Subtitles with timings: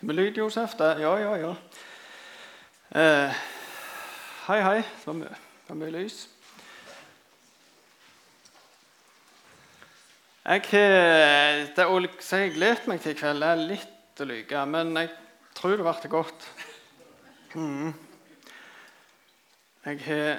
[0.00, 0.76] Med lyd, Josef?
[0.78, 1.54] Det, ja, ja, ja.
[3.00, 3.34] Eh,
[4.46, 4.76] hei, hei.
[4.76, 6.28] Det var mye, lys.
[10.44, 10.62] Jeg
[11.74, 14.94] det å si jeg gleder meg til i kveld, det er litt å lyve, men
[15.02, 15.10] jeg
[15.58, 16.46] tror det blir godt.
[17.58, 17.90] Mm.
[19.84, 20.38] Jeg har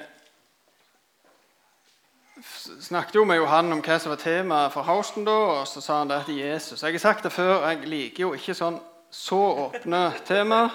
[2.80, 6.00] snakket jo med Johan om hva som var temaet for Hausten, da, og så sa
[6.00, 6.80] han det til Jesus.
[6.80, 10.70] Jeg har sagt det før, jeg liker jo ikke sånn så åpne tema.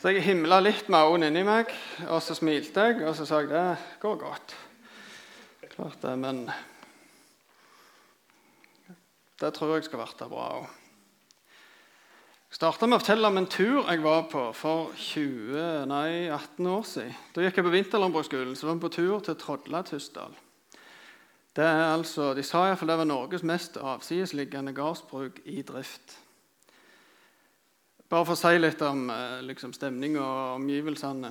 [0.00, 1.70] Så jeg himla litt med øynene inni meg,
[2.08, 3.64] og så smilte jeg, og så sa jeg det
[4.00, 4.54] går godt.
[5.74, 6.46] Klart det, men
[9.40, 10.70] det tror jeg skal bli bra òg.
[12.50, 16.66] Jeg starta med å fortelle om en tur jeg var på for 20, nei, 18
[16.66, 17.20] år siden.
[17.36, 20.34] Da gikk jeg på vinterlandbruksskolen, så var vi på tur til Trodlatysdal.
[21.54, 26.18] Det er altså, De sa iallfall det var Norges mest avsidesliggende gardsbruk i drift.
[28.10, 31.30] Bare for å si litt om eh, liksom, stemning og omgivelsene.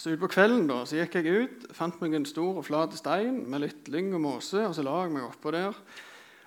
[0.00, 3.44] Så Utpå kvelden da, så gikk jeg ut, fant meg en stor og flat stein
[3.52, 5.76] med litt lyng og måse, og så la jeg meg oppå der.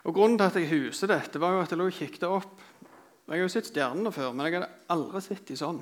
[0.04, 2.66] Og Grunnen til at jeg huset dette, var jo at jeg lå og kikket opp.
[3.24, 5.80] Jeg har jo sett stjernene før, men jeg hadde aldri sett de sånn.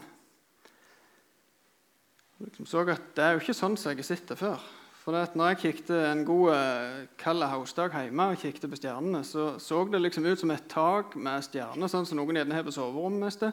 [2.37, 4.61] Jeg liksom så at Det er jo ikke sånn som jeg har sett det før.
[5.01, 9.55] For når jeg kikket en god eh, kald høstdag hjemme og kikket på stjernene, så
[9.57, 12.75] så det liksom ut som et tak med stjerner, sånn som noen gjerne har på
[12.75, 13.25] soverommet.
[13.25, 13.47] mest.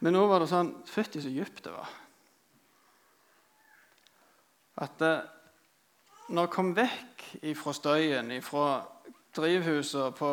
[0.00, 1.90] Men nå var det sånn Fytti så dypt det var.
[4.86, 5.26] At eh,
[6.30, 8.66] når jeg kom vekk ifra støyen, ifra
[9.34, 10.30] drivhusene på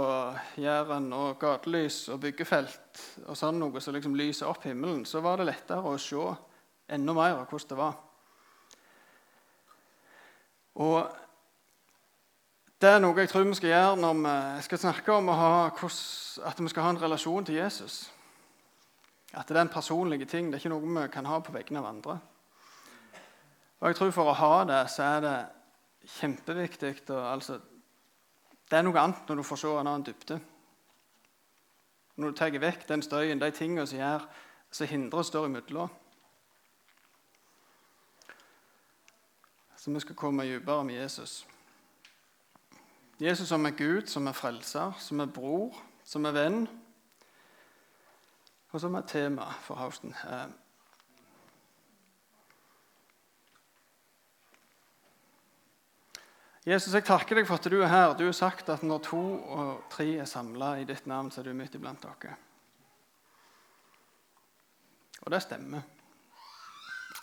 [0.62, 5.42] Jæren og gatelys og byggefelt og sånn noe som liksom lyser opp himmelen, så var
[5.42, 6.22] det lettere å se
[6.94, 7.98] enda mer av hvordan det var.
[10.78, 11.10] Og
[12.78, 15.72] Det er noe jeg tror vi skal gjøre når vi skal snakke om ha,
[16.46, 18.12] at vi skal ha en relasjon til Jesus.
[19.34, 20.52] At det er en personlig ting.
[20.52, 22.20] Det er ikke noe vi kan ha på vegne av andre.
[23.80, 25.38] Og jeg tror For å ha det så er det
[26.20, 27.60] kjempeviktig og, altså,
[28.70, 30.40] Det er noe annet når du får se en annen dybde.
[32.18, 34.26] Når du tar vekk den støyen, de tingene som gjør,
[34.72, 35.90] som hindrer står imellom.
[39.88, 41.48] Så vi skal komme dypere med Jesus.
[43.20, 46.66] Jesus som er Gud, som er frelser, som er bror, som er venn,
[48.72, 50.12] og som er tema for Hausten.
[56.66, 58.18] Jesus, jeg takker deg for at du er her.
[58.20, 61.48] Du har sagt at når to og tre er samla i ditt navn, så er
[61.48, 62.36] du midt iblant dere.
[65.22, 65.88] Og det stemmer,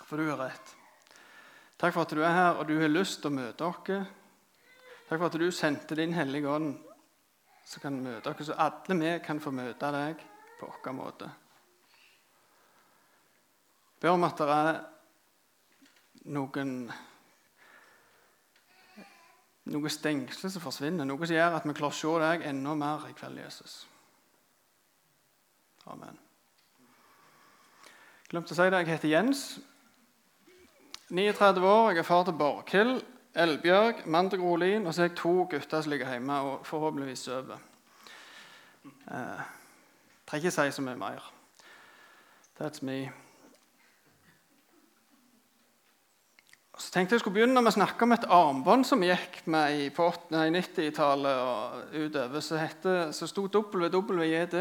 [0.09, 0.75] for du har rett.
[1.77, 3.81] Takk for at du er her, og du har lyst til å møte oss.
[5.05, 6.75] Takk for at du sendte Din Hellige Ånd,
[7.65, 10.23] som kan møte oss, så alle vi kan få møte deg
[10.59, 11.31] på vår måte.
[13.95, 14.79] Jeg ber om at det er
[16.35, 16.73] noen
[19.73, 23.07] noe stengsel som forsvinner, noe som gjør at vi klarer å se deg enda mer
[23.09, 23.79] i kveld, Jesus.
[25.89, 26.19] Amen.
[28.29, 29.45] Glemte å si det, jeg heter Jens.
[31.15, 33.01] 39 år, jeg er far til Borghild,
[33.35, 37.61] Elbjørg, Mandek Rolin, og så er jeg to gutter som ligger hjemme og forhåpentligvis sover.
[38.85, 39.43] Eh,
[40.27, 41.31] trenger ikke si så mye mer.
[42.59, 43.11] That's me.
[46.77, 50.09] Så tenkte jeg skulle begynne med å snakke om et armbånd som gikk med på
[50.31, 54.57] 90-tallet og utover, som, sto WWJD.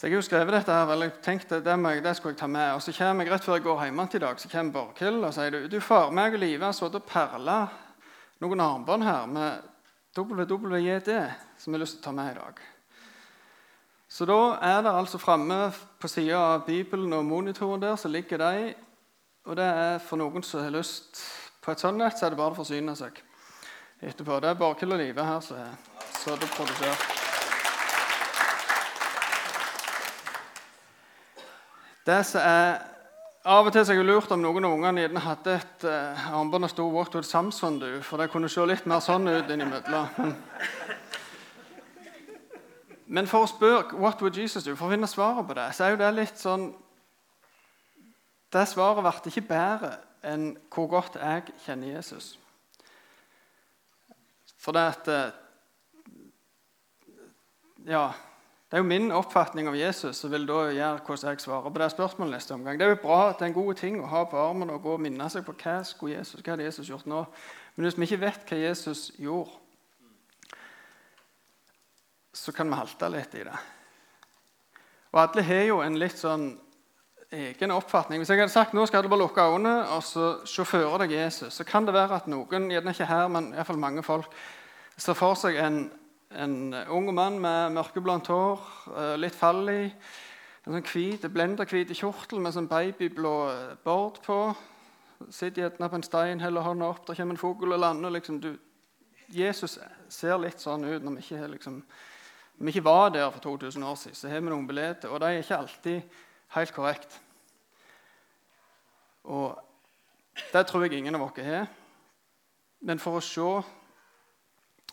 [0.00, 2.38] Så jeg har jo skrevet dette her, eller jeg tenkte det, jeg, det skulle jeg
[2.40, 2.70] ta med.
[2.72, 5.26] Og så kommer jeg rett før jeg går hjem til i dag, så kommer Borghild
[5.28, 7.56] og sier du, du far, meg og Live har sittet og perla
[8.40, 9.68] noen armbånd her med
[10.16, 11.12] WWJD
[11.60, 12.64] som vi har lyst til å ta med i dag.
[14.08, 14.40] Så da
[14.72, 15.62] er det altså framme
[16.00, 18.74] på sida av Bibelen og monitoren der, så ligger de.
[19.52, 21.26] Og det er for noen som har lyst
[21.60, 23.20] på et sånt nett, så er det bare å forsyne seg
[24.00, 24.40] etterpå.
[24.40, 25.76] Det er Borghild og Live her som har
[26.08, 27.19] sittet og produsert.
[32.10, 32.80] Det som er
[33.40, 36.66] Av og til har jeg lurt om noen av ungene gjerne hadde et uh, armbånd
[36.66, 40.34] og sto 'What would Samson do?' For det kunne se litt mer sånn ut innimellom.
[43.16, 45.84] Men for å spørre 'What would Jesus do?' for å finne svaret på det, så
[45.84, 46.74] er jo det litt sånn
[48.52, 49.92] Det svaret ble ikke bedre
[50.22, 52.38] enn hvor godt jeg kjenner Jesus.
[54.58, 55.30] For det at eh,
[57.86, 58.10] Ja
[58.70, 61.80] det er jo min oppfatning av Jesus som vil da gjøre hvordan jeg svarer på
[61.82, 62.76] det spørsmålet neste omgang.
[62.78, 64.84] Det er jo bra at det er en god ting å ha på armen og
[64.84, 67.24] gå og minne seg på hva skulle Jesus, hva hadde Jesus gjort nå.
[67.74, 69.58] Men hvis vi ikke vet hva Jesus gjorde,
[72.30, 73.58] så kan vi halte litt i det.
[75.10, 76.52] Og alle har jo en litt sånn
[77.34, 78.22] egen oppfatning.
[78.22, 81.58] Hvis jeg hadde sagt nå skal du bare lukke øynene og så sjåføre deg Jesus,
[81.58, 84.30] så kan det være at noen, gjerne ikke her, men i hvert fall mange folk,
[84.94, 85.88] ser for seg en,
[86.30, 88.60] en ung mann med mørkeblondt hår,
[88.96, 89.94] eh, litt fallig.
[90.66, 94.54] en sånn hvit, blenderhvit kjortel med sånn babyblå bord på.
[95.30, 98.10] Sitter gjerne på en stein, heller hånda opp, der kommer en fugl og lander.
[98.10, 98.58] Liksom, du,
[99.28, 99.78] Jesus
[100.08, 101.82] ser litt sånn ut når vi ikke, liksom,
[102.58, 104.14] vi ikke var der for 2000 år siden.
[104.14, 106.02] Så har vi noen billetter, og de er ikke alltid
[106.54, 107.20] helt korrekt.
[109.24, 109.58] Og
[110.52, 111.66] det tror jeg ingen av oss har.
[112.80, 113.50] Men for å se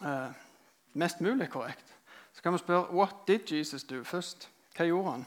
[0.04, 0.47] eh,
[0.98, 1.94] mest mulig korrekt
[2.38, 4.50] så kan vi spørre What did Jesus do først?
[4.78, 5.26] Hva gjorde han?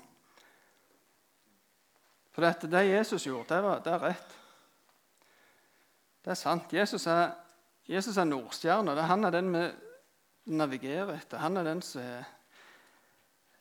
[2.30, 4.36] For dette, det Jesus gjorde, det, var, det er rett.
[6.24, 6.72] Det er sant.
[6.72, 7.32] Jesus er,
[7.88, 8.94] Jesus er Nordstjerna.
[9.10, 9.64] Han er den vi
[10.54, 11.42] navigerer etter.
[11.42, 12.22] Han er den som er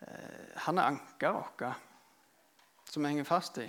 [0.06, 1.86] eh, Han er ankeret vårt
[2.90, 3.66] som vi henger fast i.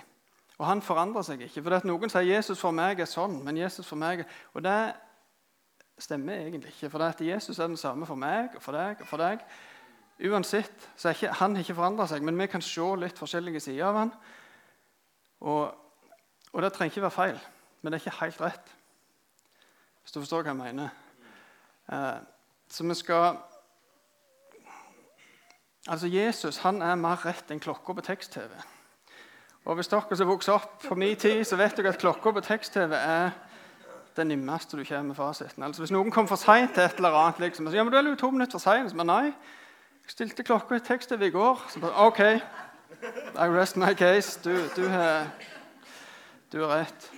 [0.58, 1.62] Og han forandrer seg ikke.
[1.62, 4.94] For Noen sier 'Jesus for meg er sånn', men Jesus for meg Og det
[6.00, 6.90] stemmer egentlig ikke.
[6.90, 9.44] For det at Jesus er den samme for meg og for deg og for deg.
[10.30, 13.86] Uansett så er ikke, han ikke forandra seg, men vi kan se litt forskjellige sider
[13.88, 14.10] av han.
[15.40, 15.62] Og,
[16.52, 17.38] og det trenger ikke være feil,
[17.80, 18.74] men det er ikke helt rett.
[20.02, 20.90] Hvis du forstår hva jeg mener.
[21.92, 22.18] Eh,
[22.70, 23.38] så vi skal
[25.88, 28.50] Altså, Jesus han er mer rett enn klokka på tekst-TV.
[29.64, 32.42] Og Hvis dere som vokste opp på min tid, så vet dere at klokka på
[32.44, 33.30] tekst-TV er
[34.16, 35.62] det nimmeste du kommer med fasiten.
[35.62, 37.98] Altså Hvis noen kom for seint til et eller annet liksom, så, ja, men du
[37.98, 38.90] er jo to minutter for sein.
[38.94, 41.64] Men nei, jeg stilte klokka i tekst-TV i går.
[41.70, 44.40] Så bare, OK, I rest my case.
[44.44, 45.30] Du, du, har,
[46.52, 47.10] du har rett.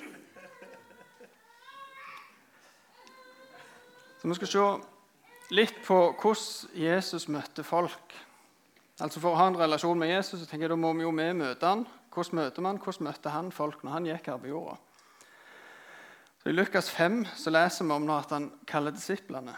[4.22, 4.66] Så Vi skal se
[5.50, 8.14] litt på hvordan Jesus møtte folk.
[9.00, 11.10] Altså For å ha en relasjon med Jesus så tenker jeg da må vi jo
[11.10, 11.86] vi møte han.
[12.12, 12.78] Hvordan møter man?
[12.78, 14.76] Hvordan møtte han folk når han gikk her på jorda?
[16.42, 19.54] Så I Lukas 5 så leser vi om at han kaller disiplene.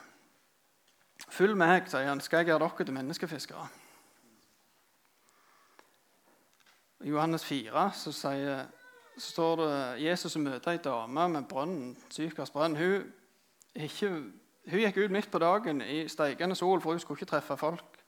[1.33, 3.65] Følg meg, sier han, skal jeg gjøre dere til menneskefiskere.
[7.05, 8.67] I Johannes 4 så, sier,
[9.17, 9.73] så står det
[10.05, 12.77] Jesus møter ei dame med brønnen, Sykers brønn.
[12.77, 13.09] Hun,
[13.75, 14.11] ikke,
[14.69, 18.01] hun, gikk ut midt på dagen i steikende sol, for hun skulle ikke treffe folk.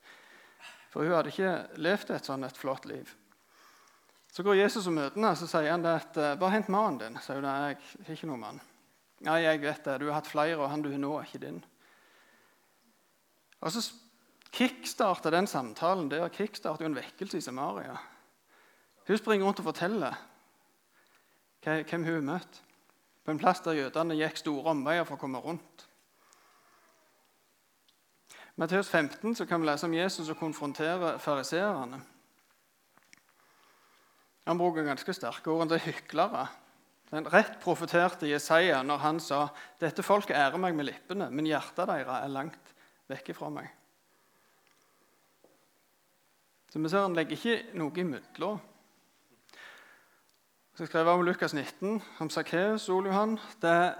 [0.93, 3.09] For hun hadde ikke levd et sånn et flott liv.
[4.37, 6.99] Så går Jesus og møter henne og sier han det at eh, bare hent mannen
[7.01, 7.15] din.
[7.25, 8.59] sier hun jeg har ikke noen mann.
[9.25, 11.39] Nei, jeg vet det, du har hatt flere, og han du har nå, er ikke
[11.41, 11.55] din.
[13.65, 13.81] Og så
[14.53, 17.95] kickstarter den samtalen der kickstarter jo en vekkelse i Samaria.
[19.07, 20.19] Hun springer rundt og forteller
[21.65, 22.59] hvem hun har møtt.
[23.25, 25.87] På en plass der jødene gikk store omveier for å komme rundt.
[28.53, 32.03] I Matteus 15 så kan vi lese om Jesus og konfrontere fariseerne.
[34.47, 35.67] Han bruker ganske sterke ord.
[35.67, 36.45] Det er hyklere.
[37.11, 39.47] Den rett profeterte Jesaja når han sa
[39.79, 42.73] dette folket ærer meg med lippene, men hjertet deres er langt
[43.11, 43.69] vekk fra meg.
[46.71, 48.59] Så vi ser Han legger ikke noe imellom.
[50.75, 53.39] Så jeg skrev om Lukas 19, om Sakkeus, Ole Johan.
[53.63, 53.95] Det,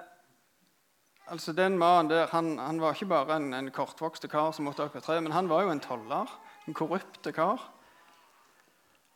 [1.26, 4.86] altså den mannen der, han, han, var ikke bare en, en kortvokste kar som måtte
[4.86, 6.30] opp i tre, men han var jo en toller.
[6.68, 7.64] En korrupte kar.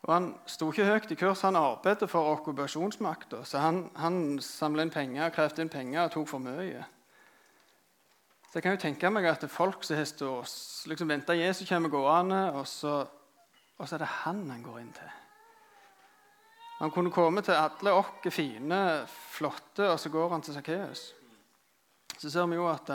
[0.01, 3.43] Og Han sto ikke høyt i kurs, han arbeidet for okkupasjonsmakta.
[3.46, 6.86] Så han, han samla inn penger, krevde inn penger og tok for mye.
[8.50, 10.55] Så jeg kan jo tenke meg at det er folk som har stått,
[10.89, 12.98] liksom venta Jesus kommer gående, og så,
[13.77, 15.13] og så er det han han går inn til.
[16.81, 21.03] Han kunne komme til alle oss fine, flotte, og så går han til Sakkeus.
[22.17, 22.89] Så ser vi jo at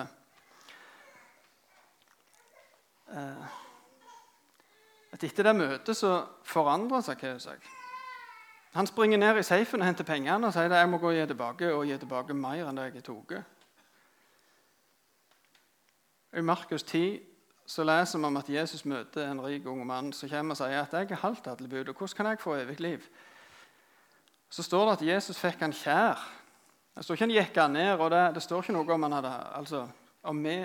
[3.14, 3.54] eh,
[5.16, 6.12] at etter det møtet så
[6.44, 7.68] forandrer Sakkeus seg.
[8.76, 11.16] Han springer ned i safen og henter pengene og sier at jeg må gå og
[11.16, 13.46] gi tilbake og gi tilbake mer enn det jeg har.
[16.36, 17.22] I Markus 10
[17.66, 20.82] så leser vi om at Jesus møter en rik ung mann som kommer og sier
[20.82, 23.08] at jeg er halvt alle og hvordan kan jeg få evig liv?
[24.50, 26.20] Så står det at Jesus fikk han kjær.
[26.94, 29.16] Det står ikke han gikk han ned, og det, det står ikke noe om han
[29.18, 29.88] hadde, altså,
[30.22, 30.60] om vi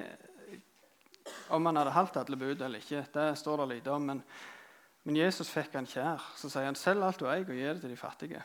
[1.52, 4.08] om han hadde holdt alle bud eller ikke, det står det lite om.
[4.08, 4.24] Men,
[5.04, 6.24] men Jesus fikk han kjær.
[6.40, 8.44] Så sier han, 'Selg alt du eier, og gi det til de fattige'.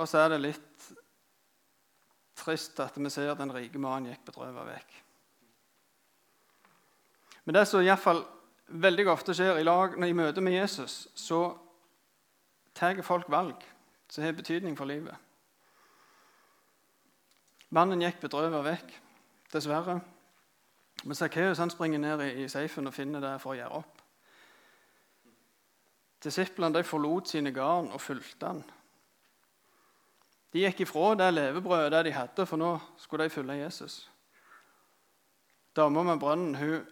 [0.00, 0.90] Og så er det litt
[2.40, 5.00] trist at vi ser at den rike mannen gikk bedrøvet vekk.
[7.44, 8.22] Men det som iallfall
[8.70, 11.58] veldig ofte skjer i, lag, når i møte med Jesus, så
[12.76, 13.64] tar folk valg
[14.10, 15.16] som har betydning for livet.
[17.70, 18.94] Mannen gikk bedrøvet vekk
[19.52, 20.00] dessverre.
[21.04, 24.02] Men Sakkeus springer ned i, i safen og finner det for å gjøre opp.
[26.20, 28.60] Disiplene de forlot sine garn og fulgte han.
[30.52, 34.02] De gikk ifra det levebrødet det de hadde, for nå skulle de følge Jesus.
[35.76, 36.82] Dama med brønnen hun,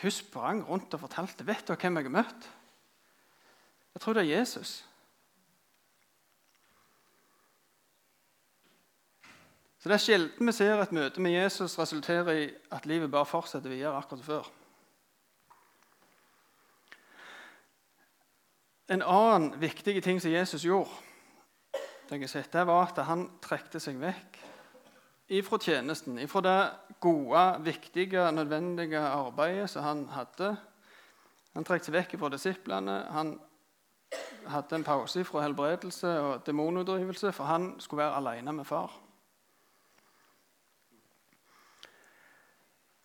[0.00, 2.48] hun sprang rundt og fortalte vet dere hvem jeg har møtt.
[3.94, 4.80] Jeg tror det er Jesus.
[9.84, 13.28] Så Det er sjelden vi ser et møte med Jesus resulterer i at livet bare
[13.28, 14.46] fortsetter videre akkurat før.
[18.88, 20.88] En annen viktig ting som Jesus gjorde,
[22.08, 24.40] det var at han trekte seg vekk
[25.28, 26.56] ifra tjenesten, ifra det
[27.00, 30.56] gode, viktige, nødvendige arbeidet som han hadde.
[31.52, 33.02] Han trekte seg vekk fra disiplene.
[33.12, 33.36] Han
[34.48, 39.03] hadde en pause fra helbredelse og demonutdrivelse, for han skulle være alene med far.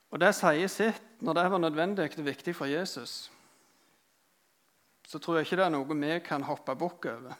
[0.10, 3.30] Og Det sier sitt når det var nødvendig og viktig for Jesus
[5.10, 7.38] så tror jeg ikke det er noe vi kan hoppe bukk over.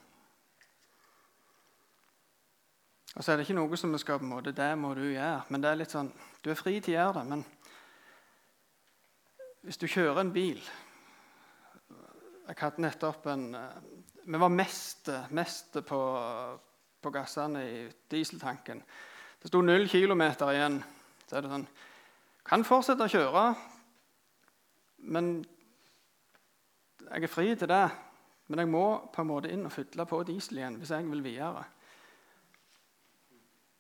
[3.14, 5.04] Og så er det ikke noe som vi skal på en måte, Det må du
[5.04, 5.44] gjøre.
[5.50, 6.12] Men det er litt sånn,
[6.42, 7.46] Du er fri til å gjøre det, men
[9.62, 10.62] hvis du kjører en bil
[12.48, 13.82] Jeg hadde nettopp en eh,
[14.26, 16.00] Vi var mest, mest på,
[17.02, 18.82] på gassene i dieseltanken.
[19.42, 20.84] Det sto null kilometer igjen.
[21.28, 21.68] Så er det sånn
[22.50, 23.44] Kan fortsette å kjøre,
[25.14, 25.28] men
[27.06, 27.84] jeg er fri til det,
[28.50, 31.22] men jeg må på en måte inn og fylle på diesel igjen hvis jeg vil
[31.24, 31.62] videre.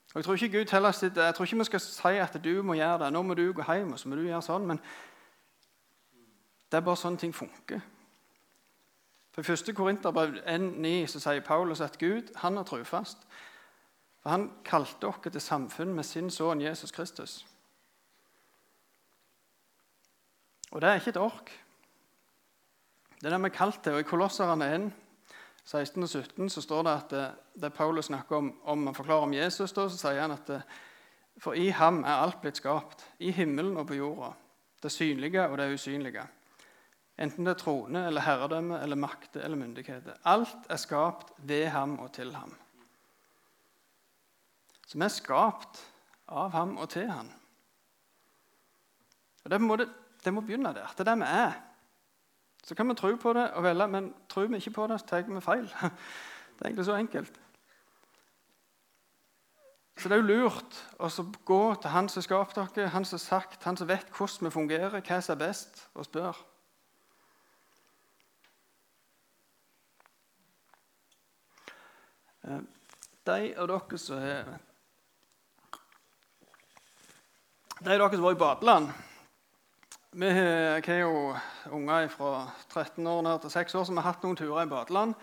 [0.10, 2.74] Og Jeg tror ikke Gud heller jeg tror ikke vi skal si at du må
[2.74, 3.12] gjøre det.
[3.14, 4.66] Nå må du gå hjem og så må du gjøre sånn.
[4.66, 4.80] Men
[6.70, 7.82] det er bare sånn ting funker.
[9.34, 9.74] For I 1.
[9.78, 13.26] Korinterbrev 1,9 sier Paulus at Gud han er trufast.
[14.22, 17.46] For Han kalte oss til samfunn med sin sønn Jesus Kristus.
[20.72, 21.52] Og det er ikke et ork.
[23.20, 23.94] Det er det vi er kalt til.
[23.94, 24.92] og I Kolosserne 1,
[25.66, 27.26] 16 og 17 så står det at det,
[27.62, 30.62] det Paulus snakker om, om han forklarer om Jesus, da, så sier han at det,
[31.40, 34.34] for i ham er alt blitt skapt, i himmelen og på jorda,
[34.84, 36.24] det synlige og det usynlige.
[37.20, 40.16] Enten det er trone eller herredømme eller makter eller myndigheter.
[40.26, 42.54] Alt er skapt ved ham og til ham.
[44.88, 45.82] Så vi er skapt
[46.28, 47.28] av ham og til ham.
[49.44, 49.76] Og det må,
[50.24, 50.88] det må begynne der.
[50.98, 51.52] Det er der vi er.
[52.64, 55.06] Så kan vi tro på det og velge, men tror vi ikke på det, så
[55.06, 55.68] tar vi feil.
[56.60, 57.40] Det er egentlig så enkelt.
[60.00, 61.10] Så det er jo lurt å
[61.46, 64.52] gå til Han som skapte dere, Han som har sagt, Han som vet hvordan vi
[64.52, 66.34] fungerer, hva som er best, og spørre.
[72.44, 72.62] Eh,
[73.28, 74.56] de av dere som har
[77.80, 78.92] De av dere som var i badeland
[80.12, 81.36] vi har jo
[81.70, 85.14] unger fra 13 år ned til 6 år som har hatt noen turer i badeland.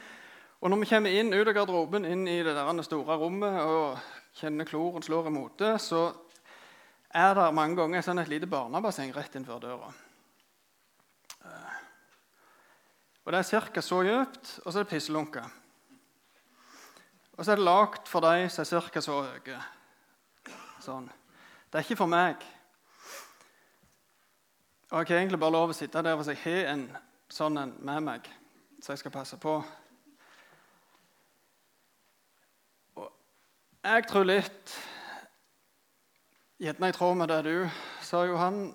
[0.63, 3.99] Og når vi kommer inn ut av garderoben, inn i det der store rommet og
[4.39, 6.13] kjenner kloren slår imot det, så
[7.11, 9.93] er det mange ganger sånn et lite barnebasseng rett innenfor døra.
[13.27, 13.83] Og Det er ca.
[13.83, 15.43] så dypt, og så er det pisselunka.
[17.37, 19.01] Og så er det lagd for de som er ca.
[19.01, 19.63] så høye.
[20.79, 21.11] Sånn.
[21.73, 22.37] Det er ikke for meg.
[24.91, 26.83] Og Jeg har egentlig bare lov å sitte der hvis jeg har en
[27.33, 28.29] sånn en med meg,
[28.79, 29.55] så jeg skal passe på.
[32.95, 33.09] Og
[33.83, 34.77] jeg tror litt
[36.57, 37.67] Gjerne i tråd med det du
[38.01, 38.71] sa, Johan,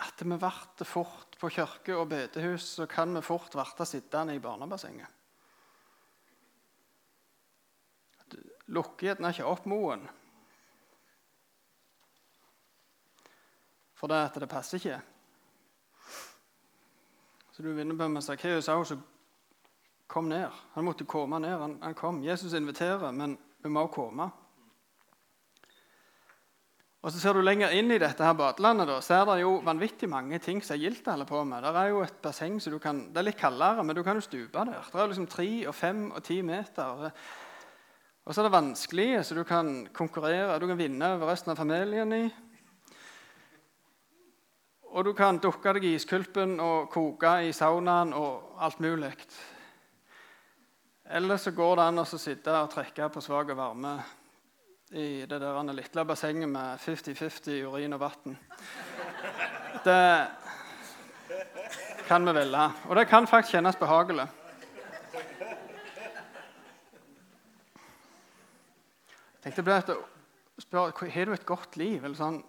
[0.00, 4.40] at vi blir fort på kirke og bedehus, så kan vi fort bli sittende i
[4.40, 5.10] barnebassenget.
[8.72, 10.06] Lukker gjerne ikke opp moen.
[13.92, 15.02] For det at det passer ikke.
[17.56, 18.98] Så du vinner på med Sakkeus òg, så
[20.12, 20.52] kom ned.
[20.74, 21.54] Han måtte komme ned.
[21.56, 22.18] Han, han, kom.
[22.20, 24.26] Jesus inviterer, men vi må komme.
[27.00, 29.54] Og så ser du lenger inn i dette her badelandet, da, så er det jo
[29.64, 31.64] vanvittig mange ting som er gildt holder på med.
[31.64, 34.20] Det er jo et basseng så du kan, det er litt kaldere, men du kan
[34.20, 34.76] jo stupe der.
[34.92, 37.08] Det er liksom tre og fem og ti meter.
[38.26, 41.64] Og så er det vanskelige, så du kan konkurrere, du kan vinne over resten av
[41.64, 42.26] familien i.
[44.94, 49.12] Og du kan dukke deg i iskulpen og koke i saunaen og alt mulig.
[51.06, 53.96] Eller så går det an å sitte og trekke på svak varme
[54.90, 58.38] i det der lille bassenget med 50-50 urin og vann.
[59.84, 60.26] Det
[62.06, 62.64] kan vi ville.
[62.88, 64.26] Og det kan faktisk kjennes behagelig.
[69.36, 69.96] Jeg tenkte på at
[70.58, 72.04] Spør har du et godt liv.
[72.04, 72.42] Eller sånn,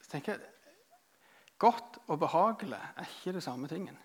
[0.00, 0.51] Så tenker jeg
[1.62, 3.98] Godt og behagelig er ikke det samme tingen.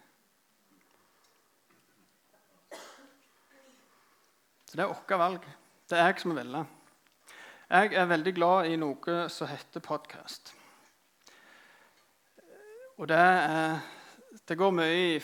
[4.68, 5.48] Så det er vårt valg.
[5.90, 6.68] Det er jeg som velger.
[7.70, 10.54] Jeg er veldig glad i noe som heter podkast.
[12.98, 13.80] Og det, er,
[14.48, 15.18] det går mye i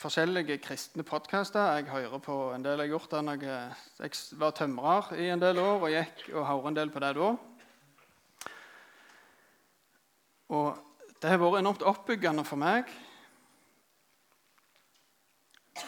[0.00, 1.78] forskjellige kristne podkaster.
[1.78, 3.72] Jeg hører på en del jeg har gjort da jeg,
[4.04, 7.14] jeg var tømrer i en del år og gikk og hørte en del på det
[7.16, 7.32] da.
[10.60, 10.86] Og
[11.20, 12.88] det har vært enormt oppbyggende for meg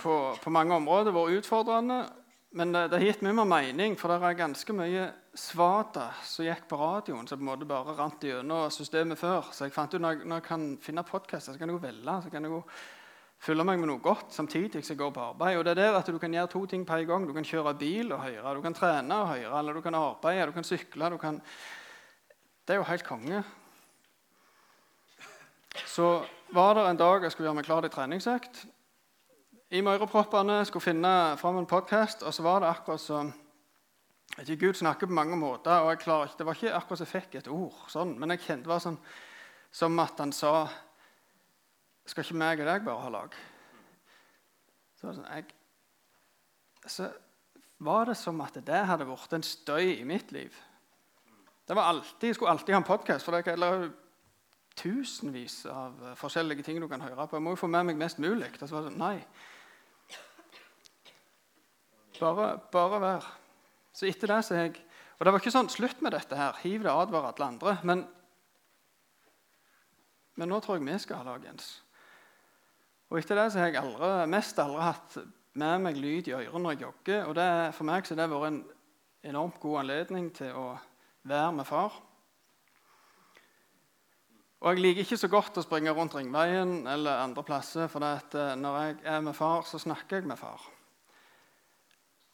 [0.02, 1.14] på, på mange områder.
[1.16, 2.02] Vært utfordrende,
[2.52, 6.44] men det, det, har gitt mye mer mening, for det er ganske mye svada som
[6.44, 9.48] gikk på radioen, som på en måte bare rant gjennom systemet før.
[9.56, 12.18] Så jeg fant ut når når jeg kan finne podkaster, så kan jeg jo velge.
[12.26, 12.60] så kan jeg jo
[13.42, 15.56] fylle meg med noe godt samtidig som jeg går på arbeid.
[15.56, 17.26] Og det er der at Du kan gjøre to ting på en gang.
[17.26, 20.46] Du kan kjøre bil og høre, du kan trene og høre, eller du kan arbeide,
[20.46, 21.40] du kan sykle du kan...
[22.68, 23.42] Det er jo helt konge.
[25.92, 28.62] Så var det en dag jeg skulle gjøre meg klar til treningsøkt.
[29.76, 33.32] I Møyreproppene skulle finne fram en podkast, og så var det akkurat som
[34.38, 37.08] ikke, Gud snakker på mange måter, og jeg klarer ikke, det var ikke akkurat som
[37.10, 37.76] jeg fikk et ord.
[37.92, 38.98] sånn, Men jeg kjente det var sånn
[39.72, 40.54] som at han sa
[42.08, 43.36] skal ikke meg og deg bare ha lag?
[44.96, 45.44] Så, sånn, jeg,
[46.86, 47.10] så
[47.84, 50.56] var det som at det hadde blitt en støy i mitt liv.
[51.68, 53.92] Det var alltid, Jeg skulle alltid ha en podkast, for det er
[54.78, 57.36] tusenvis av forskjellige ting du kan høre på.
[57.36, 58.50] Jeg må jo få med meg mest mulig.
[58.54, 59.18] Og så var det sånn, nei.
[62.22, 63.28] Bare, bare vær.
[63.92, 64.76] Så etter det så jeg
[65.18, 66.56] Og det var ikke sånn slutt med dette her.
[66.64, 67.76] Hiv det, advar alle andre.
[67.86, 68.00] Men,
[70.34, 71.76] men nå tror jeg vi skal ha lagens.
[73.12, 75.18] Og etter det så har jeg aldri, mest aldri hatt
[75.60, 77.26] med meg lyd i ørene når jeg jogger.
[77.28, 78.62] Og det, for meg så det vært en
[79.30, 80.66] enormt god anledning til å
[81.28, 82.00] være med far.
[84.62, 88.52] Og jeg liker ikke så godt å springe rundt Ringveien eller andre plasser, for eh,
[88.54, 90.62] når jeg er med far, så snakker jeg med far.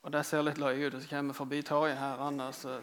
[0.05, 0.95] Og det ser litt løye ut.
[0.95, 2.21] Og så kommer vi forbi torget her.
[2.53, 2.75] Så,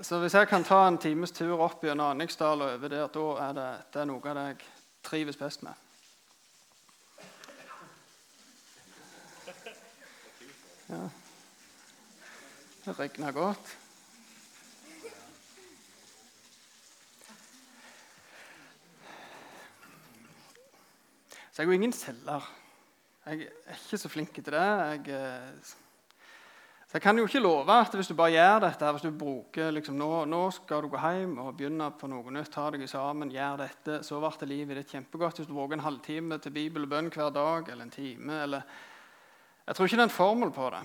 [0.00, 3.26] så hvis jeg kan ta en times tur opp gjennom Anniksdal og over der, da
[3.44, 4.58] er det, det er noe av det jeg
[5.10, 5.84] trives best med.
[10.88, 11.02] Ja.
[12.86, 13.76] Det regner godt.
[21.58, 22.44] Så jeg er jo ingen selger.
[23.26, 24.60] Jeg er ikke så flink til det.
[24.62, 25.70] Jeg, eh,
[26.86, 29.72] så jeg kan jo ikke love at hvis du bare gjør dette, hvis du bruker
[29.74, 33.32] liksom, nå, nå, skal du gå hjem og begynne på noe nytt, ta deg sammen,
[33.34, 35.40] gjør dette, så blir livet ditt kjempegodt.
[35.40, 38.78] Hvis du bruker en halvtime til bibel og bønn hver dag, eller en time eller
[39.66, 40.84] jeg tror ikke det er en formel på det.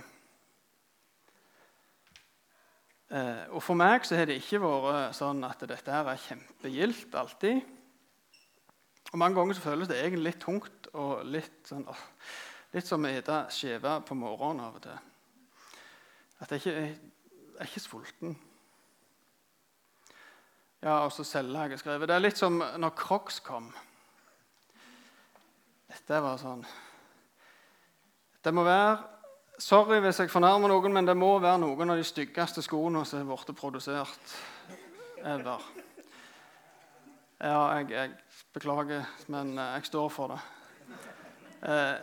[3.13, 7.21] Eh, og For meg så har det ikke vært sånn at dette her er kjempegildt
[7.21, 7.61] alltid.
[9.13, 12.05] Og Mange ganger så føles det egentlig litt tungt og litt, sånn, åh,
[12.73, 14.97] litt som å spise skive på morgenen av og til.
[16.41, 18.37] At jeg ikke jeg er ikke sulten.
[20.81, 22.09] Ja, og så jeg har skrevet.
[22.09, 23.69] Det er litt som når Crocs kom.
[26.07, 26.65] Det var sånn
[28.43, 28.97] det må være
[29.61, 33.21] Sorry hvis jeg fornærmer noen, men det må være noen av de styggeste skoene som
[33.21, 34.33] har blitt produsert
[35.21, 35.61] ever.
[37.41, 38.11] Ja, jeg, jeg,
[38.53, 40.39] beklager, men eh, jeg står for det.
[41.69, 41.95] Eh,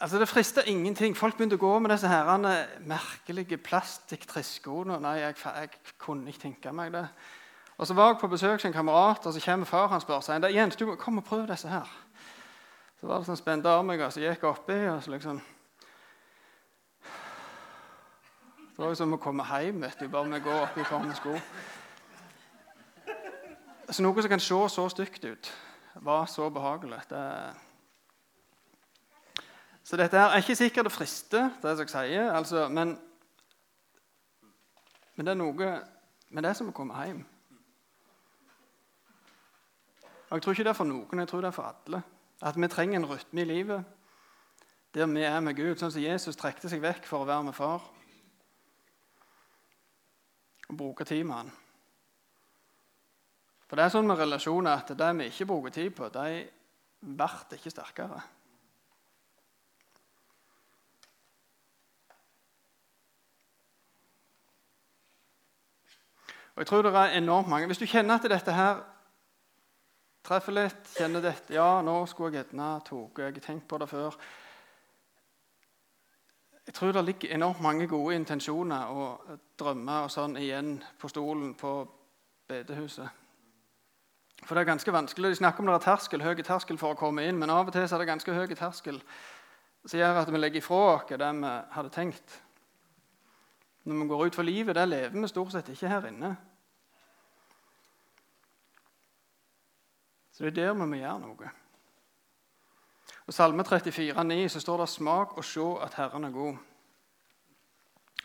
[0.00, 1.16] altså Det frister ingenting.
[1.16, 2.54] Folk begynte å gå med disse herrene
[2.86, 5.00] merkelige plastikktriskoene.
[5.02, 7.06] Nei, jeg, jeg, kunne ikke tenke meg det.
[7.78, 10.48] Og Så var jeg på besøk hos en kamerat, og så kommer far hans spør
[10.50, 11.88] Jens, du må og prøve disse her.
[13.00, 14.78] Så var det sånn spente armer som gikk oppi.
[14.88, 15.40] og så liksom...
[18.78, 21.34] Det var som å komme hjem vet du, bare med å gå opp i sko.
[23.90, 25.48] Så noe som kan se så stygt ut,
[25.94, 27.00] var så behagelig.
[27.10, 27.22] Det...
[29.82, 32.98] Så dette her er ikke sikkert det frister, det som jeg sier, altså, men,
[35.16, 35.70] men det er noe
[36.28, 37.22] med det som å komme hjem.
[40.28, 42.02] Og Jeg tror ikke det er for noen, jeg tror det er for alle.
[42.44, 43.94] At vi trenger en rytme i livet
[44.94, 47.56] der vi er med Gud, sånn som Jesus trekte seg vekk for å være med
[47.56, 47.84] far.
[50.68, 51.50] Og bruke tid med han.
[53.68, 56.28] For det er sånn med relasjoner at det vi ikke bruker tid på, de
[57.04, 58.20] blir ikke sterkere.
[66.56, 67.66] Og jeg tror det er enormt mange.
[67.70, 68.80] Hvis du kjenner at dette her
[70.28, 73.86] Treffer litt, kjenner dette Ja, nå skulle jeg gjerne tatt Jeg har tenkt på det
[73.88, 74.16] før.
[76.66, 81.54] Jeg tror det ligger enormt mange gode intensjoner og drømmer og sånn igjen på stolen
[81.56, 81.72] på
[82.50, 83.27] bedehuset.
[84.46, 85.30] For det er ganske vanskelig.
[85.30, 87.74] De snakker om det er terskel, høy terskel for å komme inn, men av og
[87.74, 89.00] til er det ganske høy terskel
[89.88, 92.34] som gjør at vi legger ifra oss det vi hadde tenkt.
[93.84, 96.34] Når vi går ut for livet, det lever vi stort sett ikke her inne.
[100.32, 101.52] Så det er der vi må gjøre noe.
[103.28, 106.58] Og Salme 34, 9, så står det 'Smak og se at Herren er god'.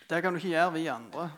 [0.10, 1.32] Det kan du ikke gjøre, vi andre.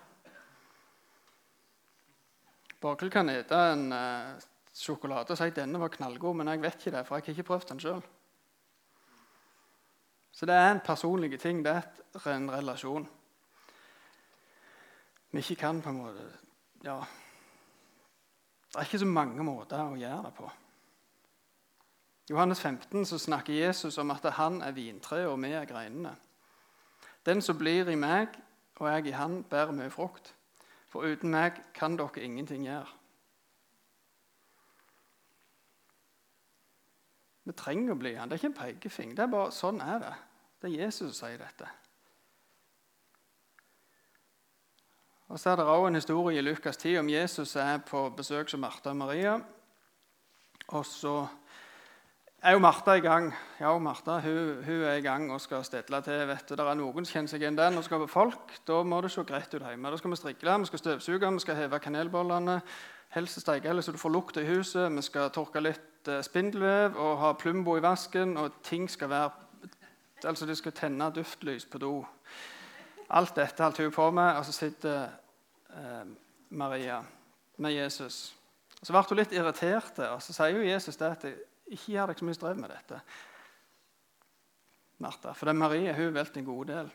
[2.81, 4.41] Borghild kan spise en uh,
[4.75, 7.47] sjokolade og si denne var knallgod, men jeg vet ikke det, for jeg har ikke
[7.49, 8.01] prøvd den sjøl.
[10.35, 11.63] Så det er en personlig ting.
[11.63, 13.07] Det er en relasjon.
[15.31, 16.25] Vi ikke kan på en måte
[16.83, 16.99] Ja.
[18.67, 20.49] Det er ikke så mange måter å gjøre det på.
[22.27, 26.15] I Johannes 15 så snakker Jesus om at han er vintreet, og vi er greinene.
[27.25, 28.27] Den som blir i meg,
[28.75, 30.33] og jeg i han, bærer mye frukt.
[30.89, 33.04] For uten meg kan dere ingenting gjøre.
[37.45, 38.29] Vi trenger å bli han.
[38.29, 39.15] Det er ikke en pekefing.
[39.17, 40.13] Det er bare sånn er det.
[40.61, 41.67] Det er Jesus som sier dette.
[45.29, 48.51] Og Så er det også en historie i Lukas 10 om Jesus er på besøk
[48.51, 49.39] hos Martha og Maria.
[50.67, 51.15] Og så
[52.41, 53.31] er jo Martha i gang.
[53.59, 56.27] Ja, Martha hun, hun, er i gang og skal stedle til.
[56.27, 56.55] vet du.
[56.55, 57.57] Det er noen som kjenner seg igjen.
[57.57, 59.89] Nå skal vi folk, da må det se greit ut hjemme.
[59.89, 62.61] Da skal vi strikke, vi skal støvsuge, vi skal heve kanelbollene.
[63.09, 64.91] Helst steike så du får lukt i huset.
[64.91, 68.37] Vi skal tørke litt eh, spindelvev og ha Plumbo i vasken.
[68.37, 69.29] Og ting skal være
[70.25, 72.05] Altså, de skal tenne duftlys på do.
[73.09, 75.03] Alt dette holdt hun på med, og så sitter
[75.69, 76.07] eh,
[76.49, 77.01] Maria
[77.57, 78.35] med Jesus.
[78.79, 81.27] Og Så ble hun litt irritert, og så sier jo Jesus det at
[81.65, 83.01] ikke gjør deg så mye strev med dette.
[85.03, 86.91] Martha, For det er Maria hun har valgt en god del.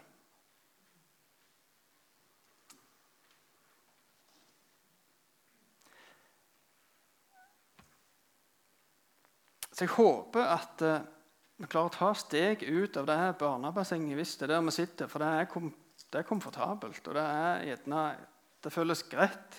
[9.81, 10.99] Så jeg håper at uh,
[11.57, 14.75] vi klarer å ta steg ut av det her barnebassenget hvis det er der vi
[14.77, 15.09] sitter.
[15.09, 15.71] For det er, kom,
[16.13, 18.03] det er komfortabelt, og det, er gjerne,
[18.61, 19.57] det føles greit.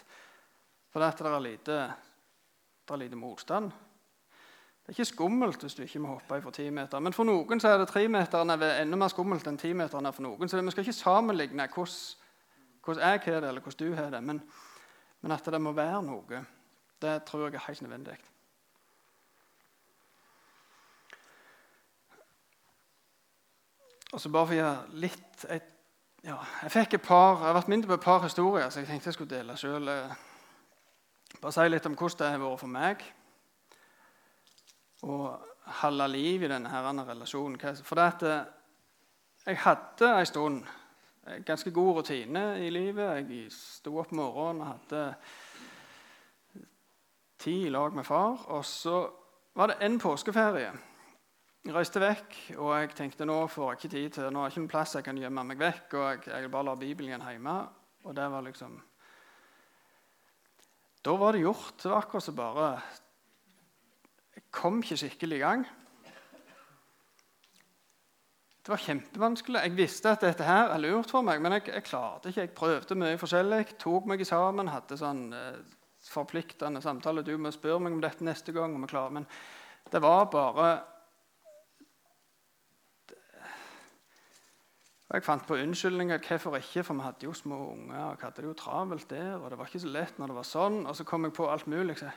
[0.93, 1.77] For det er lite,
[2.85, 3.73] det er lite motstand.
[3.73, 7.01] Det er ikke skummelt hvis du ikke må hoppe fra ti meter.
[7.01, 10.51] Men for noen så er det tremeteren enda mer skummelt enn timeteren er for noen.
[10.51, 11.95] Så vi skal ikke sammenligne hvordan,
[12.85, 14.21] hvordan jeg har det, eller hvordan du har det.
[14.29, 14.43] Men,
[15.25, 16.43] men, at det må være noe,
[17.01, 18.21] det tror jeg er helt nødvendig.
[24.11, 25.61] Og så bare for å gjøre litt jeg,
[26.27, 28.89] ja, jeg fikk et par, jeg har vært mindre på et par historier, så jeg
[28.89, 29.87] tenkte jeg skulle dele sjøl.
[29.89, 30.19] Eh,
[31.41, 33.05] bare si litt om hvordan det har vært for meg
[35.07, 35.21] å
[35.81, 37.57] holde liv i denne her relasjonen.
[37.87, 38.51] For det at eh,
[39.47, 40.61] jeg hadde en stund
[41.45, 43.31] ganske god rutine i livet.
[43.31, 45.15] Jeg sto opp morgenen og hadde
[47.41, 48.45] tid i lag med far.
[48.53, 49.03] Og så
[49.57, 50.71] var det en påskeferie.
[51.61, 54.55] Jeg reiste vekk, og jeg tenkte nå får jeg ikke tid til, nå har jeg
[54.55, 55.93] ikke noen plass jeg kan gjemme meg vekk.
[55.93, 57.53] og jeg, jeg bare la Bibelen hjemme.
[58.01, 58.79] Og det var liksom
[61.05, 61.75] Da var det gjort.
[61.83, 62.71] Det var akkurat som bare
[64.35, 65.65] jeg kom ikke skikkelig i gang.
[68.61, 69.61] Det var kjempevanskelig.
[69.61, 72.41] Jeg visste at dette her er lurt for meg, men jeg, jeg klarte ikke.
[72.41, 75.61] Jeg prøvde mye forskjellig, tok meg sammen, hadde sånn eh,
[76.09, 77.25] forpliktende samtale.
[77.25, 78.73] Du må spørre meg om dette neste gang.
[78.73, 79.13] om jeg klarer.
[79.17, 79.29] Men
[79.91, 80.71] det var bare
[85.11, 86.21] Og Jeg fant på unnskyldninger.
[86.27, 86.83] Hvorfor ikke?
[86.87, 88.03] For vi hadde jo små unger.
[88.03, 90.47] og hadde det jo travelt der, og det var ikke så lett når det var
[90.47, 90.85] sånn.
[90.87, 91.97] Og så kom jeg på alt mulig.
[91.99, 92.11] Så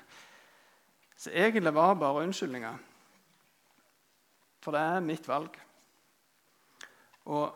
[1.17, 2.79] så egentlig var det bare unnskyldninger.
[4.63, 5.59] For det er mitt valg.
[7.25, 7.55] Og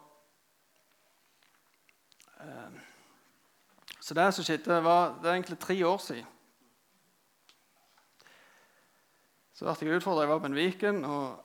[2.40, 2.80] eh,
[4.00, 6.26] Så det som skjedde, var det er egentlig tre år siden.
[9.54, 10.22] Så ble jeg utfordra.
[10.22, 11.44] Jeg var på en Viken, og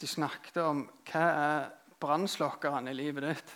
[0.00, 1.70] de snakket om hva er
[2.02, 3.54] brannslokkerne i livet ditt.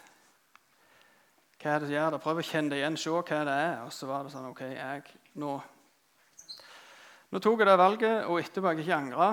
[1.59, 2.23] Hva er det som gjør det?
[2.23, 3.73] Prøv å kjenne det igjen, se hva det er.
[3.83, 5.57] Og så var det sånn OK, jeg nå
[7.29, 9.27] nå tok jeg det valget, og etterpå har jeg ikke angra.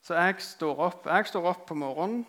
[0.00, 2.22] Så jeg står opp Jeg står opp på morgenen.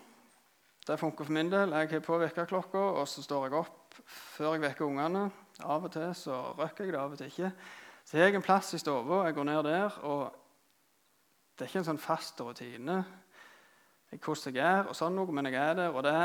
[0.84, 1.72] Det funker for min del.
[1.72, 5.30] Jeg har på vekkerklokka, og så står jeg opp før jeg vekker ungene.
[5.64, 7.52] Av og til så røkker jeg det, av og til ikke.
[8.04, 9.22] Så jeg har en plass i stua.
[9.24, 9.98] Jeg går ned der.
[10.02, 10.34] og
[11.56, 12.98] Det er ikke en sånn fast rutine
[14.22, 15.94] hvordan jeg er, og sånn noe, men jeg er der.
[15.94, 16.18] Og det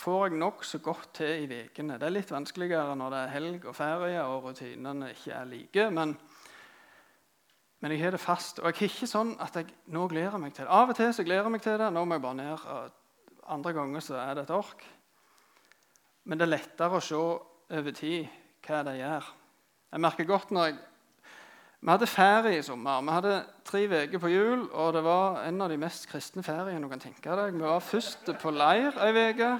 [0.00, 1.96] får jeg nokså godt til i ukene.
[2.00, 5.90] Det er litt vanskeligere når det er helg og ferie og rutinene ikke er like.
[5.90, 6.16] men
[7.80, 8.58] men jeg har det fast.
[8.58, 10.72] Og jeg er ikke sånn at jeg nå gleder meg til det.
[10.72, 11.90] Av og til så gleder jeg meg til det.
[11.92, 12.94] Nå må jeg bare ned.
[13.52, 14.84] Andre ganger så er det et ork.
[16.24, 18.30] Men det er lettere å se over tid
[18.66, 19.28] hva det gjør.
[19.92, 20.78] Jeg merker godt når jeg
[21.86, 22.98] Vi hadde ferie i sommer.
[23.06, 26.82] Vi hadde tre uker på jul, og det var en av de mest kristne feriene
[26.82, 27.52] du kan tenke deg.
[27.54, 29.50] Vi var først på leir ei uke.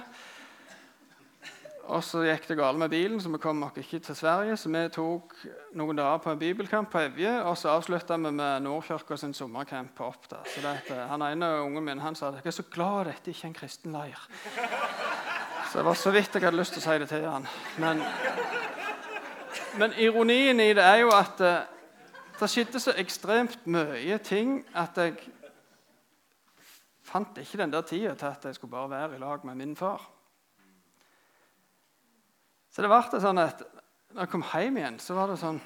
[1.87, 4.57] Og så gikk det galt med bilen, så vi kom nok ikke til Sverige.
[4.59, 5.37] Så vi tok
[5.79, 9.95] noen dager på en bibelkamp på Evje, og så avslutta vi med Nordkirka sin sommercamp
[9.95, 10.41] på Oppda.
[10.51, 13.45] Så det, han ene ungen min han sa at jeg er så glad dette ikke
[13.45, 14.27] er en kristen leir.
[15.71, 17.47] Så det var så vidt jeg hadde lyst til å si det til han.
[17.79, 18.03] Men,
[19.79, 21.73] men ironien i det er jo at eh,
[22.39, 25.15] det skjedde så ekstremt mye ting at jeg
[27.07, 29.75] fant ikke den der tida til at jeg skulle bare være i lag med min
[29.75, 30.03] far.
[32.69, 33.63] Så det ble sånn at
[34.13, 35.59] når jeg kom hjem igjen, så var det sånn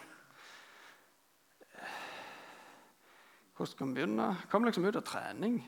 [3.52, 4.28] Hvordan skal vi begynne?
[4.40, 5.60] Jeg kom liksom ut av trening.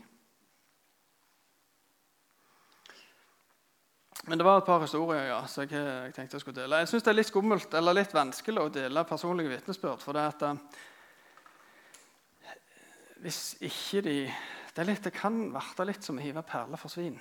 [4.24, 6.80] Men det var et par historier ja, så jeg, tenkte jeg skulle dele.
[6.80, 10.00] Jeg syns det er litt skummelt eller litt vanskelig å dele personlige vitnesbyrd.
[10.02, 10.82] For det, at, uh,
[13.24, 14.18] hvis ikke de
[14.74, 17.16] det, litt, det, kan verte litt som å hive perler for svin.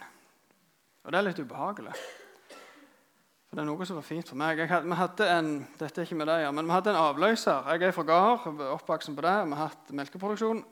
[1.04, 1.92] Og det er litt ubehagelig.
[3.52, 4.62] For det er noe som var fint for meg.
[4.70, 7.68] Hadde, vi hadde en dette er ikke med deg, men vi hadde en avløser.
[7.74, 9.34] Jeg er fra gard, oppvokst på det.
[9.50, 10.62] Vi har hatt melkeproduksjon.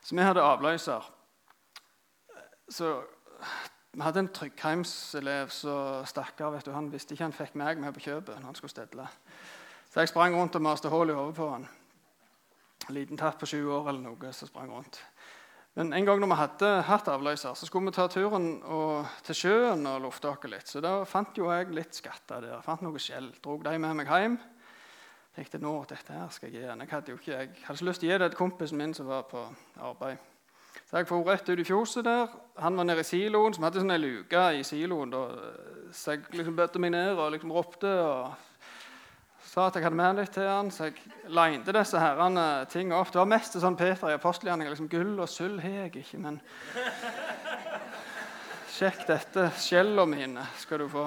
[0.00, 1.10] Så vi hadde avløser.
[2.72, 2.94] Så
[3.92, 6.56] vi hadde en Tryggheimselev som stakk av.
[6.72, 9.06] Han visste ikke han fikk meg med på kjøpet når han skulle stedle.
[9.90, 11.68] Så jeg sprang rundt og maste hull i hodet på han.
[12.90, 14.32] En liten tatt på sju år eller noe.
[14.34, 14.98] som sprang rundt.
[15.78, 19.36] Men en gang når vi hadde hatt avløser, så skulle vi ta turen og, til
[19.38, 20.66] sjøen og lufte oss litt.
[20.66, 22.64] Så da fant jo jeg litt skatter der.
[22.66, 23.30] Fant noe skjell.
[23.44, 24.40] Drog de med meg hjem.
[25.36, 26.88] Tenkte nå, dette her skal jeg gi henne.
[26.88, 28.96] Jeg hadde jo ikke, jeg hadde så lyst til å gi det til kompisen min
[28.98, 29.46] som var på
[29.78, 30.18] arbeid.
[30.90, 32.34] Så jeg for rett ut i fjoset der.
[32.58, 35.14] Han var nede i siloen, som hadde sånn ei luke i siloen.
[35.14, 35.22] Da.
[35.94, 38.49] Så jeg liksom bøtte meg ned og liksom ropte og
[39.50, 40.70] sa at jeg hadde med litt til han.
[40.70, 43.10] Så jeg linte disse herrene ting opp.
[43.10, 44.70] Det var mest sånn Peter i apostelgjerninga.
[44.70, 46.38] Liksom, gull og sølv har jeg ikke, men
[48.70, 49.50] Sjekk dette.
[49.60, 51.02] Skjellene mine skal du få.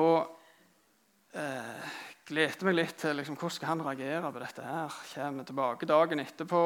[0.00, 1.92] Og eh,
[2.26, 4.64] gledte meg litt til liksom, hvordan skal han reagere på dette.
[4.64, 4.96] her.
[5.12, 6.62] Kommer tilbake dagen etterpå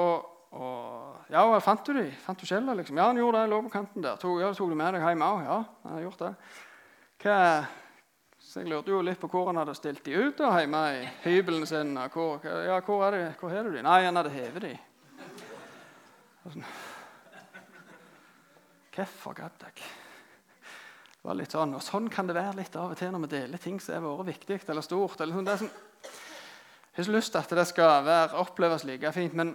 [0.51, 2.09] og, ja, fant du de?
[2.25, 2.79] Fant du skjellene?
[2.81, 2.97] Liksom?
[2.99, 3.51] Ja, han gjorde det.
[3.53, 4.17] lå på kanten der.
[4.23, 5.45] Tog, ja, tok du med deg hjem òg?
[5.45, 6.33] Ja, han har gjort det.
[7.21, 7.37] Hva,
[8.51, 11.03] så jeg lurte jo litt på hvor han hadde stilt de ut da, hjemme i
[11.23, 11.93] hybelen sin.
[12.11, 13.21] Hvor, ja, hvor, er de?
[13.39, 13.85] hvor er du de?
[13.87, 14.71] Nei, han hadde hevet de.
[16.43, 16.65] Sånn.
[18.97, 19.77] Hvorfor gadd jeg?
[19.79, 23.31] Det var litt sånn, og Sånn kan det være litt av og til når vi
[23.37, 25.23] deler ting som har vært viktig eller stort.
[25.23, 25.47] Eller sånn.
[25.47, 25.73] det er sånn,
[26.91, 29.39] jeg har ikke lyst til at det skal være, oppleves like fint.
[29.39, 29.55] men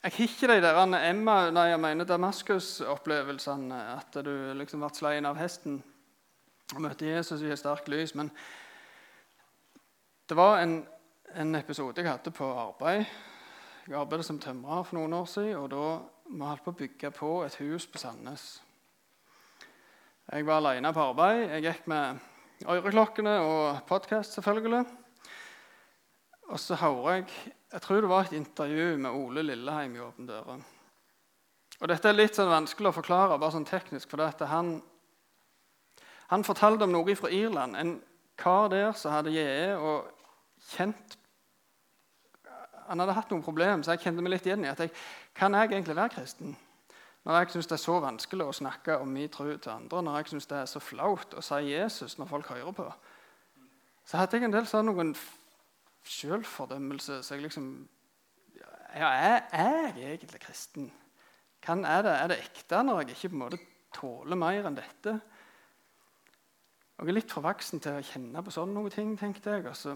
[0.00, 3.84] jeg har ikke de der Emma, nei, jeg mener Damaskus-opplevelsene.
[3.98, 5.82] At du liksom ble sleien av hesten
[6.74, 8.14] og møtte Jesus i et sterkt lys.
[8.14, 8.30] Men
[10.28, 10.80] det var en,
[11.34, 13.04] en, episode jeg hadde på arbeid.
[13.86, 15.56] Jeg arbeidet som tømrer for noen år siden.
[15.56, 15.84] og da
[16.30, 18.62] vi holdt på å bygge på et hus på Sandnes.
[20.30, 21.48] Jeg var alene på arbeid.
[21.50, 22.20] Jeg gikk med
[22.70, 24.84] øreklokkene og podkast, selvfølgelig.
[26.50, 30.26] Og så hører jeg jeg tror det var et intervju med Ole Lilleheim i Åpne
[30.26, 30.62] dører.
[31.80, 34.10] Og Dette er litt sånn vanskelig å forklare bare sånn teknisk.
[34.10, 34.82] for han,
[36.30, 37.76] han, fortalte om noe fra Irland.
[37.76, 37.96] En
[38.38, 40.10] kar der som hadde GE og
[40.70, 41.16] kjent
[42.90, 44.90] Han hadde hatt noen problemer, så jeg kjente meg litt igjen i at jeg,
[45.38, 46.56] kan jeg egentlig være kristen?
[47.22, 50.16] Når jeg syns det er så vanskelig å snakke om min tro til andre, når
[50.18, 52.86] jeg syns det er så flaut å si Jesus når folk hører på,
[54.08, 55.12] så hadde jeg en del sånn noen
[56.10, 57.66] sjølfordømmelse Så jeg liksom
[58.96, 60.88] ja, er, jeg egentlig kristen?
[61.62, 63.60] Kan, er, det, er, det, ekte når jeg ikke på en måte
[63.94, 65.18] tåler mer enn dette?
[67.00, 69.14] Jeg er litt for voksen til å kjenne på sånne noen ting.
[69.16, 69.64] tenkte jeg.
[69.66, 69.94] Altså.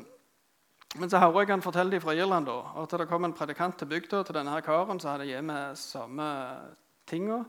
[0.97, 3.91] Men så hører jeg han fortelle fra Irland da, at det kom en predikant til
[3.91, 6.29] bygda til denne her karen som hadde hjemme samme
[7.07, 7.43] tinga.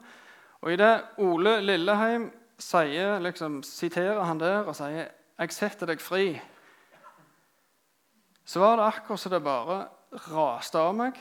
[0.61, 0.91] Og i det
[1.23, 5.07] Ole Lilleheim sier, liksom, siterer han der og sier
[5.39, 6.41] 'Jeg setter deg fri'
[8.45, 9.87] så var det akkurat som det bare
[10.29, 11.15] raste av meg.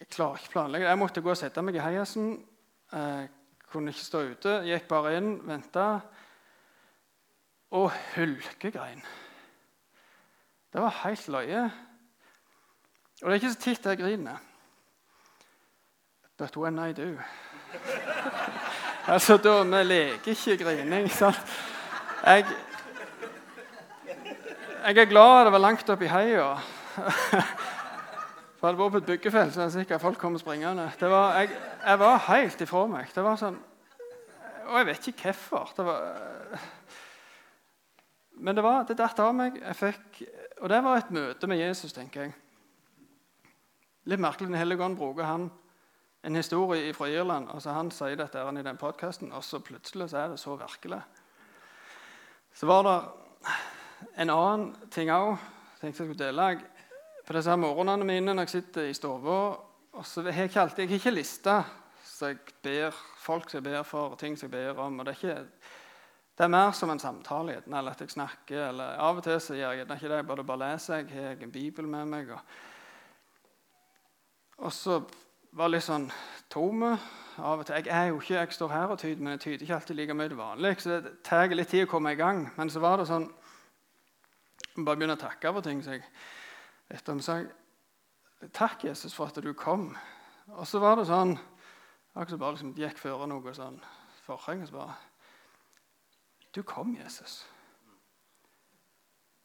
[0.00, 0.88] Jeg klarer ikke å planlegge.
[0.88, 2.38] Jeg måtte gå og sette meg i heisen.
[2.92, 3.28] Jeg
[3.68, 4.54] kunne ikke stå ute.
[4.64, 6.00] Gikk bare inn, venta.
[7.76, 9.02] Og hulkegrein.
[10.72, 11.64] Det var helt løye.
[13.22, 14.36] Og det er ikke så titt jeg griner.
[16.36, 17.16] But when I do
[19.12, 21.10] Altså, da Vi leker ikke grining.
[21.10, 21.36] sant?
[22.24, 22.44] Jeg
[24.86, 26.52] jeg er glad det var langt opp i heia.
[26.94, 30.84] For hadde vært på et byggefelt, så er sikkert folk kommer springende.
[31.00, 31.50] Var, jeg,
[31.86, 33.08] jeg, var helt ifra meg.
[33.14, 33.56] Det var sånn,
[34.68, 35.72] Og jeg vet ikke hvorfor.
[35.76, 35.98] Det var,
[38.36, 39.56] men det, var, det datt av meg.
[39.62, 40.18] Jeg fikk
[40.62, 42.34] og det var et møte med Jesus, tenker jeg.
[44.08, 45.50] Litt merkelig Den hellige ånd bruker han
[46.26, 47.50] en historie fra Irland.
[47.52, 51.00] altså Han sier dette i den podkasten, og så plutselig så er det så virkelig.
[52.54, 52.96] Så var det
[54.16, 56.60] en annen ting òg jeg tenkte jeg skulle dele.
[57.26, 59.42] På disse her morgenene mine når jeg sitter i stua
[60.04, 61.64] så har jeg ikke alltid, jeg har ikke lista
[62.04, 65.00] så jeg ber folk som jeg ber for, ting som jeg ber om.
[65.00, 65.46] og Det er, ikke,
[66.36, 68.68] det er mer som en samtale eller at jeg snakker.
[68.68, 70.16] eller Av og til så gjør jeg ikke det.
[70.16, 70.96] Jeg bare, bare leser.
[70.96, 72.30] Jeg har en bibel med meg.
[72.30, 72.40] Og,
[74.58, 74.98] og så
[75.56, 76.10] var litt sånn
[76.52, 77.78] tom av og til.
[77.78, 80.18] Jeg er jo ikke, jeg står her og tyder, men jeg tyder ikke alltid like
[80.18, 80.74] mye vanlig.
[80.80, 82.50] Så det tar litt tid å komme i gang.
[82.58, 83.30] Men så var det sånn
[84.76, 85.80] jeg Bare begynne å takke for ting.
[85.80, 86.04] Så jeg
[86.92, 87.40] etter sa
[88.52, 89.94] Takk, Jesus, for at du kom.
[90.52, 91.38] Og så var det sånn
[92.16, 93.80] Akkurat som bare liksom gikk før noe sånn
[94.24, 94.62] forheng.
[94.68, 94.94] Så bare
[96.56, 97.42] Du kom, Jesus.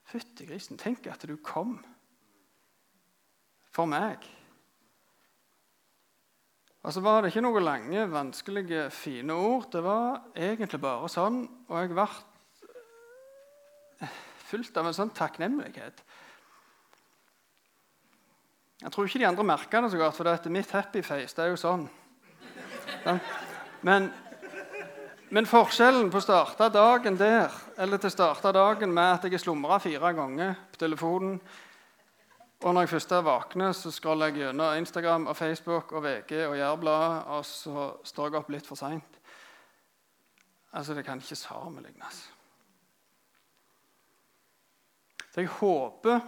[0.07, 0.79] Fytti grisen.
[0.79, 1.75] Tenk at du kom
[3.71, 4.23] for meg.
[6.81, 9.67] Og så var det ikke noen lange, vanskelige, fine ord.
[9.73, 11.43] Det var egentlig bare sånn.
[11.67, 12.07] Og jeg ble
[14.49, 16.01] fullt av en sånn takknemlighet.
[18.81, 21.37] Jeg tror ikke de andre merka det så godt, for det er mitt happy face
[21.37, 21.85] det er jo sånn.
[23.85, 24.09] Men,
[25.31, 29.37] men forskjellen på å starte dagen der eller til å starte dagen med at jeg
[29.37, 31.37] har slumra fire ganger på telefonen
[32.61, 36.43] og når jeg først er våkner, så scroller jeg gjennom Instagram og Facebook og VG
[36.45, 39.17] og Jærbladet, og så står jeg opp litt for seint.
[40.71, 42.19] Altså, det kan ikke sammenlignes.
[45.31, 46.19] Så jeg håper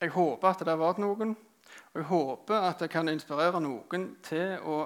[0.00, 1.30] Jeg håper at det har vært noen,
[1.94, 4.82] og jeg håper at det kan inspirere noen til å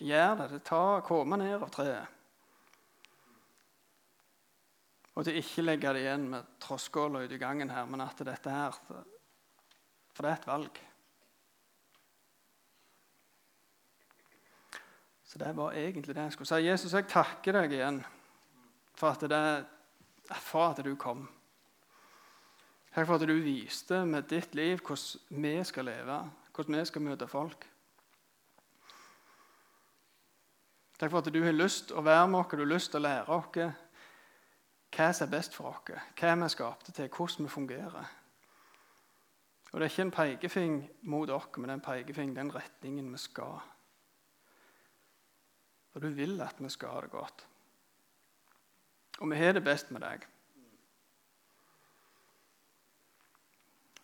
[0.00, 0.48] gjøre det.
[0.54, 2.16] Det tar å komme ned av treet.
[5.18, 8.52] Og til ikke legge det igjen med trosskåla ute i gangen her, men at dette
[8.54, 10.80] her For det er et valg.
[15.24, 16.64] Så det var egentlig det jeg skulle si.
[16.66, 18.00] Jesus, jeg takker deg igjen
[18.98, 19.66] for at, det,
[20.42, 21.28] for at du kom.
[22.90, 26.16] Takk for at du viste med ditt liv hvordan vi skal leve,
[26.56, 27.68] hvordan vi skal møte folk.
[31.00, 33.06] Takk for at du har lyst å være med oss, du har lyst til å
[33.06, 33.46] lære oss
[34.90, 38.08] hva som er best for oss, hva vi er skapte til, hvordan vi fungerer.
[39.70, 43.12] Og Det er ikke en pekefing mot oss, men det er en pekefing den retningen
[43.12, 43.60] vi skal.
[45.94, 47.46] Og du vil at vi skal ha det godt.
[49.20, 50.26] Og vi har det best med deg.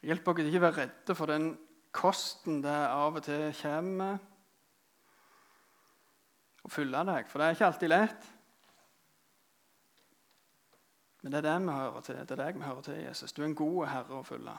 [0.07, 1.51] Hjelp oss ikke å være redde for den
[1.93, 4.33] kosten det av og til kommer med.
[6.67, 8.31] Å følge deg, for det er ikke alltid lett.
[11.23, 12.19] Men det er det vi hører til.
[12.23, 13.35] Det er deg vi hører til, Jesus.
[13.35, 14.57] Du er en god herre å følge.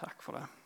[0.00, 0.59] Takk for det.